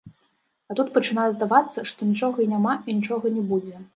[0.73, 3.87] А тут пачынае здавацца, што нічога і няма, і нічога не будзе.